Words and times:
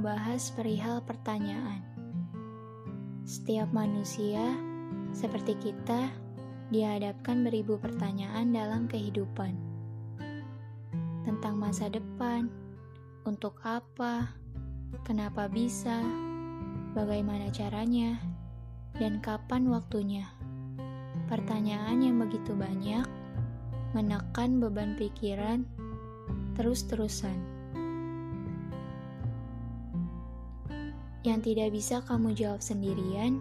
mau 0.00 0.16
bahas 0.16 0.48
perihal 0.56 1.04
pertanyaan. 1.04 1.84
Setiap 3.28 3.68
manusia, 3.68 4.56
seperti 5.12 5.60
kita, 5.60 6.08
dihadapkan 6.72 7.44
beribu 7.44 7.76
pertanyaan 7.76 8.48
dalam 8.48 8.88
kehidupan. 8.88 9.52
Tentang 11.28 11.60
masa 11.60 11.92
depan, 11.92 12.48
untuk 13.28 13.60
apa, 13.60 14.32
kenapa 15.04 15.52
bisa, 15.52 16.00
bagaimana 16.96 17.52
caranya, 17.52 18.16
dan 18.96 19.20
kapan 19.20 19.68
waktunya. 19.68 20.24
Pertanyaan 21.28 22.00
yang 22.00 22.16
begitu 22.16 22.56
banyak 22.56 23.04
menekan 23.92 24.64
beban 24.64 24.96
pikiran 24.96 25.68
terus-terusan. 26.56 27.49
Yang 31.26 31.44
tidak 31.44 31.74
bisa 31.74 32.00
kamu 32.04 32.32
jawab 32.32 32.64
sendirian, 32.64 33.40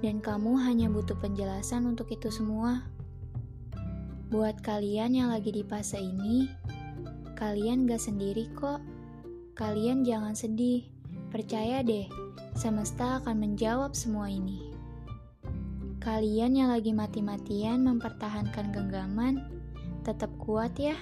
dan 0.00 0.20
kamu 0.20 0.56
hanya 0.60 0.88
butuh 0.92 1.16
penjelasan 1.20 1.88
untuk 1.88 2.08
itu 2.12 2.28
semua. 2.28 2.84
Buat 4.28 4.60
kalian 4.60 5.14
yang 5.14 5.30
lagi 5.30 5.54
di 5.54 5.62
fase 5.62 6.02
ini, 6.02 6.50
kalian 7.38 7.86
gak 7.86 8.02
sendiri 8.02 8.50
kok. 8.58 8.82
Kalian 9.56 10.04
jangan 10.04 10.36
sedih, 10.36 10.84
percaya 11.32 11.80
deh, 11.80 12.04
semesta 12.52 13.22
akan 13.22 13.40
menjawab 13.40 13.96
semua 13.96 14.28
ini. 14.28 14.74
Kalian 16.02 16.54
yang 16.54 16.70
lagi 16.70 16.92
mati-matian 16.92 17.82
mempertahankan 17.82 18.70
genggaman, 18.70 19.48
tetap 20.04 20.28
kuat 20.36 20.76
ya. 20.76 20.94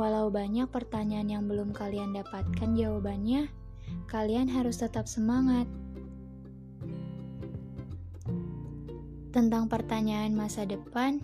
Walau 0.00 0.28
banyak 0.28 0.68
pertanyaan 0.72 1.28
yang 1.30 1.44
belum 1.48 1.72
kalian 1.72 2.16
dapatkan 2.16 2.76
jawabannya, 2.76 3.48
kalian 4.06 4.46
harus 4.46 4.78
tetap 4.80 5.10
semangat. 5.10 5.66
Tentang 9.34 9.68
pertanyaan 9.68 10.32
masa 10.32 10.64
depan, 10.64 11.20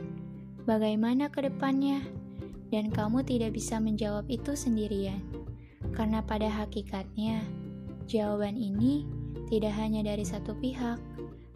bagaimana 0.68 1.32
ke 1.32 1.48
depannya? 1.48 2.04
Dan 2.68 2.88
kamu 2.92 3.24
tidak 3.24 3.56
bisa 3.56 3.80
menjawab 3.80 4.28
itu 4.28 4.52
sendirian. 4.56 5.20
Karena 5.92 6.24
pada 6.24 6.48
hakikatnya, 6.48 7.44
jawaban 8.08 8.56
ini 8.56 9.04
tidak 9.48 9.76
hanya 9.76 10.00
dari 10.04 10.24
satu 10.24 10.56
pihak, 10.56 10.96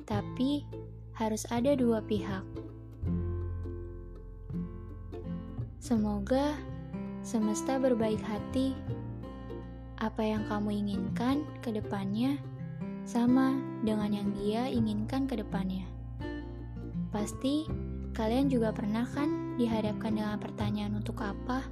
tapi 0.05 0.65
harus 1.17 1.49
ada 1.49 1.73
dua 1.73 2.05
pihak. 2.05 2.45
Semoga 5.81 6.57
semesta 7.25 7.81
berbaik 7.81 8.21
hati 8.21 8.77
apa 9.97 10.21
yang 10.21 10.45
kamu 10.45 10.85
inginkan 10.85 11.45
ke 11.65 11.73
depannya 11.73 12.37
sama 13.07 13.57
dengan 13.87 14.13
yang 14.13 14.29
dia 14.37 14.69
inginkan 14.69 15.25
ke 15.25 15.39
depannya. 15.41 15.87
Pasti 17.15 17.65
kalian 18.13 18.53
juga 18.53 18.75
pernah 18.77 19.09
kan 19.09 19.57
dihadapkan 19.57 20.13
dengan 20.13 20.37
pertanyaan 20.37 21.01
untuk 21.01 21.23
apa? 21.23 21.65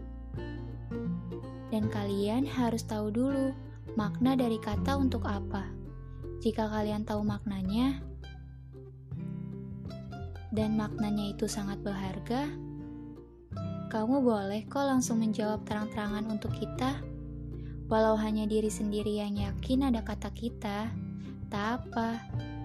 Dan 1.68 1.90
kalian 1.90 2.46
harus 2.46 2.86
tahu 2.86 3.10
dulu 3.10 3.50
makna 3.98 4.38
dari 4.38 4.56
kata 4.56 4.96
untuk 4.96 5.26
apa. 5.26 5.66
Jika 6.40 6.70
kalian 6.70 7.02
tahu 7.02 7.26
maknanya, 7.26 7.98
dan 10.54 10.78
maknanya 10.78 11.34
itu 11.34 11.50
sangat 11.50 11.82
berharga, 11.82 12.46
kamu 13.90 14.22
boleh 14.22 14.62
kok 14.70 14.86
langsung 14.86 15.18
menjawab 15.18 15.66
terang-terangan 15.66 16.30
untuk 16.30 16.54
kita. 16.54 17.13
Walau 17.94 18.18
hanya 18.18 18.42
diri 18.42 18.66
sendiri 18.66 19.22
yang 19.22 19.38
yakin 19.38 19.86
ada 19.86 20.02
kata 20.02 20.34
kita, 20.34 20.90
tak 21.46 21.78
apa, 21.78 22.18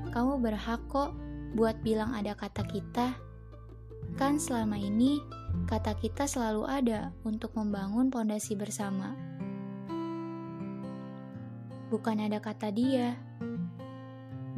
kamu 0.09 0.41
berhak 0.41 0.81
kok 0.89 1.13
buat 1.53 1.77
bilang 1.85 2.17
ada 2.17 2.33
kata 2.33 2.65
kita. 2.65 3.13
Kan 4.17 4.41
selama 4.41 4.81
ini, 4.81 5.21
kata 5.69 5.93
kita 6.01 6.25
selalu 6.25 6.65
ada 6.65 7.13
untuk 7.21 7.53
membangun 7.53 8.09
pondasi 8.09 8.57
bersama. 8.57 9.13
Bukan 11.93 12.25
ada 12.25 12.41
kata 12.41 12.73
dia. 12.73 13.13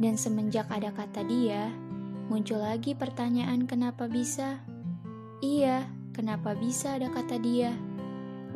Dan 0.00 0.16
semenjak 0.16 0.72
ada 0.72 0.88
kata 0.88 1.20
dia, 1.28 1.68
muncul 2.32 2.64
lagi 2.64 2.96
pertanyaan 2.96 3.68
kenapa 3.68 4.08
bisa? 4.08 4.64
Iya, 5.44 5.84
kenapa 6.16 6.56
bisa 6.56 6.96
ada 6.96 7.12
kata 7.12 7.36
dia? 7.36 7.76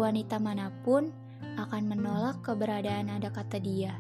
Wanita 0.01 0.41
mana 0.41 0.73
pun 0.81 1.26
akan 1.57 1.83
menolak 1.89 2.45
keberadaan 2.45 3.09
ada 3.09 3.33
kata 3.33 3.57
dia 3.61 3.97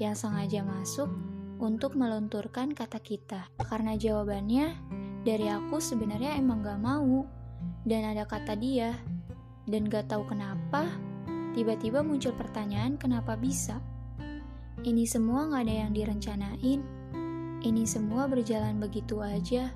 yang 0.00 0.16
sengaja 0.16 0.64
masuk 0.64 1.12
untuk 1.60 1.92
melunturkan 1.94 2.72
kata 2.72 2.98
kita. 2.98 3.46
Karena 3.60 3.94
jawabannya 3.94 4.72
dari 5.22 5.52
aku 5.52 5.76
sebenarnya 5.76 6.40
emang 6.40 6.64
gak 6.64 6.80
mau 6.80 7.28
dan 7.84 8.16
ada 8.16 8.24
kata 8.24 8.56
dia 8.56 8.96
dan 9.68 9.86
gak 9.86 10.08
tahu 10.08 10.24
kenapa 10.24 10.88
tiba-tiba 11.52 12.00
muncul 12.00 12.32
pertanyaan 12.32 12.96
kenapa 12.96 13.36
bisa. 13.36 13.78
Ini 14.80 15.04
semua 15.04 15.52
gak 15.52 15.68
ada 15.68 15.74
yang 15.86 15.92
direncanain. 15.92 16.80
Ini 17.60 17.84
semua 17.84 18.24
berjalan 18.24 18.80
begitu 18.80 19.20
aja. 19.20 19.68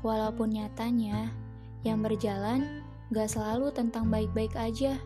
Walaupun 0.00 0.56
nyatanya 0.56 1.28
yang 1.84 2.00
berjalan 2.00 2.80
gak 3.12 3.28
selalu 3.28 3.68
tentang 3.76 4.08
baik-baik 4.08 4.56
aja. 4.56 4.96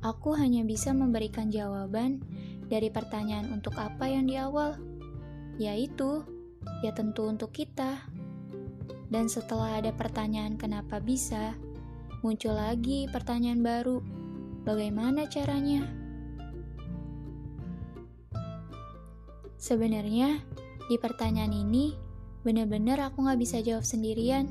Aku 0.00 0.32
hanya 0.32 0.64
bisa 0.64 0.96
memberikan 0.96 1.52
jawaban 1.52 2.24
dari 2.72 2.88
pertanyaan 2.88 3.52
untuk 3.52 3.76
apa 3.76 4.08
yang 4.08 4.24
di 4.24 4.40
awal, 4.40 4.80
yaitu 5.60 6.24
ya 6.80 6.96
tentu 6.96 7.28
untuk 7.28 7.52
kita. 7.52 8.00
Dan 9.12 9.28
setelah 9.28 9.76
ada 9.76 9.92
pertanyaan 9.92 10.56
kenapa 10.56 11.04
bisa, 11.04 11.52
muncul 12.24 12.56
lagi 12.56 13.10
pertanyaan 13.12 13.60
baru, 13.60 14.00
bagaimana 14.64 15.28
caranya? 15.28 15.84
Sebenarnya, 19.60 20.40
di 20.88 20.96
pertanyaan 20.96 21.52
ini, 21.52 21.92
benar-benar 22.40 23.12
aku 23.12 23.28
nggak 23.28 23.36
bisa 23.36 23.60
jawab 23.60 23.84
sendirian. 23.84 24.48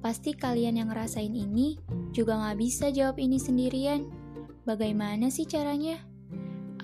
Pasti 0.00 0.32
kalian 0.32 0.80
yang 0.80 0.88
ngerasain 0.88 1.36
ini 1.36 1.76
juga 2.16 2.40
nggak 2.40 2.56
bisa 2.56 2.88
jawab 2.88 3.20
ini 3.20 3.36
sendirian. 3.36 4.19
Bagaimana 4.68 5.32
sih 5.32 5.48
caranya? 5.48 5.96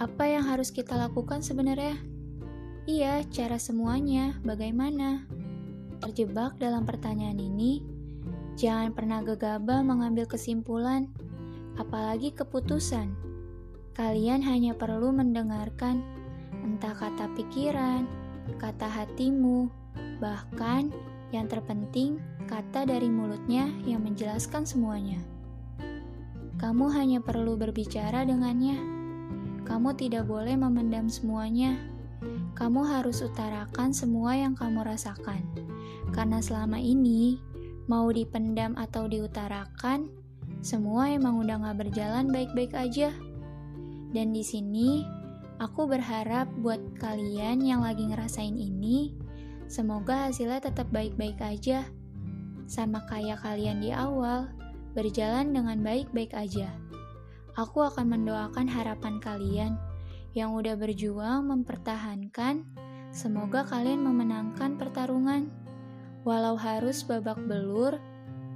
Apa 0.00 0.24
yang 0.24 0.48
harus 0.48 0.72
kita 0.72 0.96
lakukan 0.96 1.44
sebenarnya? 1.44 2.00
Iya, 2.88 3.20
cara 3.28 3.60
semuanya. 3.60 4.40
Bagaimana? 4.40 5.28
Terjebak 6.00 6.56
dalam 6.56 6.88
pertanyaan 6.88 7.36
ini, 7.36 7.84
jangan 8.56 8.96
pernah 8.96 9.20
gegabah 9.20 9.84
mengambil 9.84 10.24
kesimpulan, 10.24 11.12
apalagi 11.76 12.32
keputusan. 12.32 13.12
Kalian 13.92 14.40
hanya 14.40 14.72
perlu 14.72 15.12
mendengarkan 15.12 16.00
entah 16.64 16.96
kata 16.96 17.28
pikiran, 17.36 18.08
kata 18.56 18.88
hatimu, 18.88 19.68
bahkan 20.16 20.88
yang 21.28 21.44
terpenting 21.44 22.16
kata 22.48 22.88
dari 22.88 23.12
mulutnya 23.12 23.68
yang 23.84 24.00
menjelaskan 24.00 24.64
semuanya. 24.64 25.35
Kamu 26.56 26.88
hanya 26.88 27.20
perlu 27.20 27.60
berbicara 27.60 28.24
dengannya. 28.24 28.80
Kamu 29.68 29.92
tidak 29.98 30.24
boleh 30.24 30.56
memendam 30.56 31.10
semuanya. 31.12 31.76
Kamu 32.56 32.80
harus 32.88 33.20
utarakan 33.20 33.92
semua 33.92 34.32
yang 34.32 34.56
kamu 34.56 34.88
rasakan, 34.88 35.44
karena 36.16 36.40
selama 36.40 36.80
ini 36.80 37.36
mau 37.84 38.08
dipendam 38.08 38.72
atau 38.72 39.04
diutarakan, 39.04 40.08
semua 40.64 41.12
emang 41.12 41.36
udah 41.44 41.60
gak 41.60 41.86
berjalan 41.86 42.32
baik-baik 42.32 42.72
aja. 42.72 43.12
Dan 44.16 44.32
di 44.32 44.40
sini, 44.40 45.04
aku 45.60 45.84
berharap 45.84 46.48
buat 46.64 46.80
kalian 46.96 47.60
yang 47.60 47.84
lagi 47.84 48.08
ngerasain 48.08 48.56
ini, 48.56 49.12
semoga 49.68 50.32
hasilnya 50.32 50.64
tetap 50.72 50.88
baik-baik 50.88 51.36
aja. 51.44 51.84
Sama 52.64 53.04
kayak 53.04 53.44
kalian 53.44 53.84
di 53.84 53.92
awal, 53.92 54.55
berjalan 54.96 55.52
dengan 55.52 55.84
baik-baik 55.84 56.32
aja. 56.32 56.72
Aku 57.52 57.84
akan 57.84 58.16
mendoakan 58.16 58.64
harapan 58.64 59.20
kalian 59.20 59.72
yang 60.32 60.56
udah 60.56 60.72
berjuang 60.76 61.52
mempertahankan. 61.52 62.64
Semoga 63.12 63.68
kalian 63.68 64.00
memenangkan 64.00 64.80
pertarungan. 64.80 65.52
Walau 66.24 66.56
harus 66.56 67.04
babak 67.04 67.36
belur, 67.44 68.00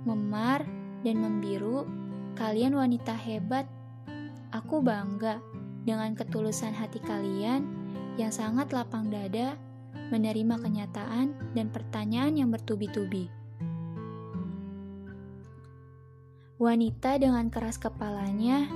memar, 0.08 0.64
dan 1.04 1.20
membiru, 1.20 1.84
kalian 2.36 2.76
wanita 2.76 3.12
hebat. 3.16 3.68
Aku 4.52 4.80
bangga 4.80 5.40
dengan 5.84 6.12
ketulusan 6.12 6.76
hati 6.76 7.00
kalian 7.04 7.64
yang 8.20 8.34
sangat 8.34 8.74
lapang 8.74 9.08
dada 9.08 9.56
menerima 10.10 10.58
kenyataan 10.60 11.54
dan 11.54 11.70
pertanyaan 11.70 12.36
yang 12.36 12.50
bertubi-tubi. 12.50 13.39
Wanita 16.60 17.16
dengan 17.16 17.48
keras 17.48 17.80
kepalanya 17.80 18.68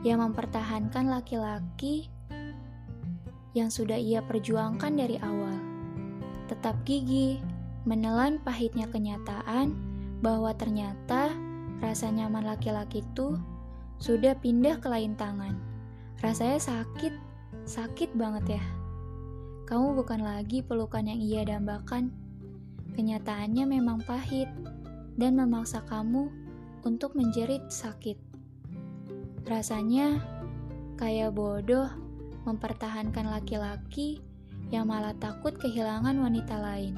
yang 0.00 0.24
mempertahankan 0.24 1.12
laki-laki 1.12 2.08
yang 3.52 3.68
sudah 3.68 4.00
ia 4.00 4.24
perjuangkan 4.24 4.96
dari 4.96 5.20
awal. 5.20 5.52
Tetap 6.48 6.80
gigih, 6.88 7.36
menelan 7.84 8.40
pahitnya 8.40 8.88
kenyataan 8.88 9.76
bahwa 10.24 10.56
ternyata 10.56 11.28
rasa 11.84 12.08
nyaman 12.08 12.48
laki-laki 12.48 13.04
itu 13.04 13.36
sudah 14.00 14.32
pindah 14.40 14.80
ke 14.80 14.88
lain 14.88 15.12
tangan. 15.12 15.52
Rasanya 16.24 16.56
sakit, 16.56 17.12
sakit 17.68 18.16
banget 18.16 18.56
ya. 18.56 18.64
Kamu 19.68 20.00
bukan 20.00 20.24
lagi 20.24 20.64
pelukan 20.64 21.04
yang 21.04 21.20
ia 21.20 21.44
dambakan. 21.44 22.08
Kenyataannya 22.96 23.68
memang 23.68 24.00
pahit 24.08 24.48
dan 25.20 25.36
memaksa 25.36 25.84
kamu 25.84 26.47
untuk 26.84 27.14
menjerit 27.18 27.66
sakit. 27.70 28.20
Rasanya 29.48 30.20
kayak 30.98 31.32
bodoh 31.32 31.88
mempertahankan 32.44 33.28
laki-laki 33.28 34.20
yang 34.68 34.88
malah 34.88 35.16
takut 35.16 35.56
kehilangan 35.56 36.16
wanita 36.20 36.56
lain. 36.60 36.94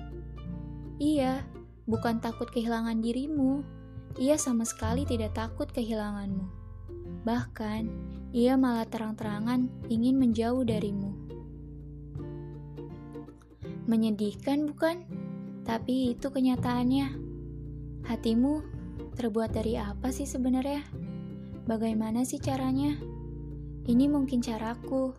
Iya, 1.01 1.47
bukan 1.87 2.19
takut 2.19 2.51
kehilangan 2.51 2.99
dirimu, 3.01 3.63
ia 4.19 4.35
sama 4.35 4.67
sekali 4.67 5.07
tidak 5.07 5.39
takut 5.39 5.71
kehilanganmu. 5.71 6.45
Bahkan, 7.23 7.83
ia 8.35 8.59
malah 8.59 8.87
terang-terangan 8.87 9.71
ingin 9.87 10.19
menjauh 10.19 10.67
darimu. 10.67 11.15
Menyedihkan, 13.87 14.71
bukan? 14.71 15.07
Tapi 15.67 16.15
itu 16.15 16.27
kenyataannya. 16.31 17.31
Hatimu 18.07 18.80
terbuat 19.21 19.53
dari 19.53 19.77
apa 19.77 20.09
sih 20.09 20.25
sebenarnya? 20.25 20.81
Bagaimana 21.69 22.25
sih 22.25 22.41
caranya? 22.41 22.97
Ini 23.85 24.09
mungkin 24.09 24.41
caraku. 24.41 25.13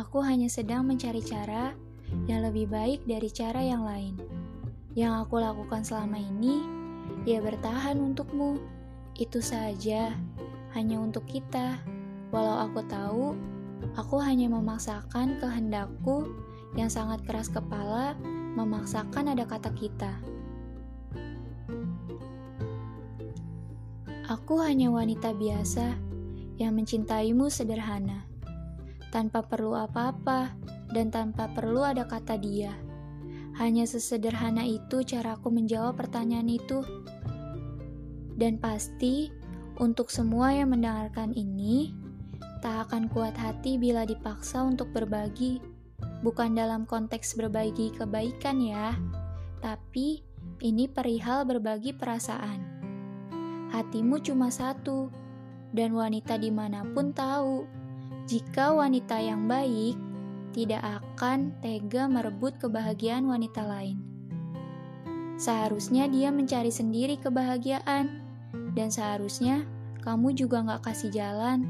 Aku 0.00 0.24
hanya 0.24 0.48
sedang 0.48 0.88
mencari 0.88 1.20
cara 1.20 1.76
yang 2.24 2.40
lebih 2.48 2.64
baik 2.72 3.04
dari 3.04 3.28
cara 3.28 3.60
yang 3.60 3.84
lain. 3.84 4.16
Yang 4.96 5.28
aku 5.28 5.36
lakukan 5.36 5.84
selama 5.84 6.16
ini, 6.16 6.64
ya 7.28 7.44
bertahan 7.44 8.00
untukmu. 8.00 8.56
Itu 9.20 9.44
saja, 9.44 10.16
hanya 10.72 10.96
untuk 10.96 11.28
kita. 11.28 11.76
Walau 12.32 12.64
aku 12.64 12.80
tahu, 12.88 13.36
aku 14.00 14.16
hanya 14.24 14.48
memaksakan 14.48 15.36
kehendakku 15.44 16.24
yang 16.72 16.88
sangat 16.88 17.20
keras 17.28 17.52
kepala, 17.52 18.16
memaksakan 18.56 19.36
ada 19.36 19.44
kata 19.44 19.68
kita. 19.76 20.33
Aku 24.24 24.56
hanya 24.64 24.88
wanita 24.88 25.36
biasa 25.36 26.00
yang 26.56 26.80
mencintaimu 26.80 27.52
sederhana, 27.52 28.24
tanpa 29.12 29.44
perlu 29.44 29.76
apa-apa 29.76 30.56
dan 30.96 31.12
tanpa 31.12 31.52
perlu 31.52 31.84
ada 31.84 32.08
kata 32.08 32.40
dia. 32.40 32.72
Hanya 33.60 33.84
sesederhana 33.84 34.64
itu 34.64 35.04
caraku 35.04 35.52
menjawab 35.52 36.00
pertanyaan 36.00 36.48
itu. 36.48 36.80
Dan 38.32 38.56
pasti, 38.56 39.28
untuk 39.76 40.08
semua 40.08 40.56
yang 40.56 40.72
mendengarkan 40.72 41.36
ini, 41.36 41.92
tak 42.64 42.88
akan 42.88 43.12
kuat 43.12 43.36
hati 43.36 43.76
bila 43.76 44.08
dipaksa 44.08 44.64
untuk 44.64 44.88
berbagi. 44.96 45.60
Bukan 46.24 46.56
dalam 46.56 46.88
konteks 46.88 47.36
berbagi 47.36 47.92
kebaikan 47.92 48.56
ya, 48.56 48.96
tapi 49.60 50.24
ini 50.64 50.88
perihal 50.88 51.44
berbagi 51.44 51.92
perasaan. 51.92 52.73
Hatimu 53.74 54.22
cuma 54.22 54.54
satu, 54.54 55.10
dan 55.74 55.98
wanita 55.98 56.38
di 56.38 56.54
mana 56.54 56.86
pun 56.94 57.10
tahu, 57.10 57.66
jika 58.30 58.70
wanita 58.70 59.18
yang 59.18 59.50
baik 59.50 59.98
tidak 60.54 61.02
akan 61.02 61.50
tega 61.58 62.06
merebut 62.06 62.54
kebahagiaan 62.62 63.26
wanita 63.26 63.66
lain. 63.66 63.98
Seharusnya 65.34 66.06
dia 66.06 66.30
mencari 66.30 66.70
sendiri 66.70 67.18
kebahagiaan, 67.18 68.22
dan 68.78 68.94
seharusnya 68.94 69.66
kamu 70.06 70.38
juga 70.38 70.62
gak 70.62 70.94
kasih 70.94 71.10
jalan. 71.10 71.66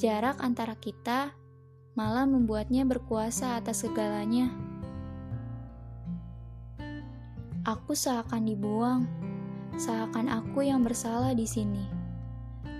Jarak 0.00 0.40
antara 0.40 0.72
kita 0.72 1.36
malah 2.00 2.24
membuatnya 2.24 2.88
berkuasa 2.88 3.60
atas 3.60 3.84
segalanya. 3.84 4.48
Aku 7.68 7.92
seakan 7.92 8.48
dibuang, 8.48 9.04
seakan 9.78 10.26
aku 10.26 10.66
yang 10.66 10.82
bersalah 10.82 11.32
di 11.38 11.46
sini. 11.46 11.86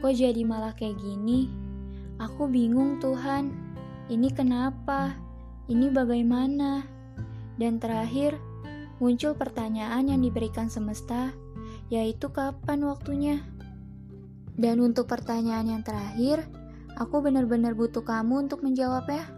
Kok 0.02 0.10
jadi 0.10 0.42
malah 0.42 0.74
kayak 0.74 0.98
gini? 0.98 1.46
Aku 2.18 2.50
bingung, 2.50 2.98
Tuhan. 2.98 3.54
Ini 4.10 4.28
kenapa? 4.34 5.14
Ini 5.70 5.94
bagaimana? 5.94 6.82
Dan 7.54 7.78
terakhir, 7.78 8.34
muncul 8.98 9.38
pertanyaan 9.38 10.10
yang 10.10 10.20
diberikan 10.26 10.66
semesta, 10.66 11.30
yaitu 11.86 12.34
kapan 12.34 12.82
waktunya? 12.82 13.46
Dan 14.58 14.82
untuk 14.82 15.06
pertanyaan 15.06 15.78
yang 15.78 15.82
terakhir, 15.86 16.42
aku 16.98 17.22
benar-benar 17.22 17.78
butuh 17.78 18.02
kamu 18.02 18.50
untuk 18.50 18.66
menjawab 18.66 19.06
ya. 19.06 19.37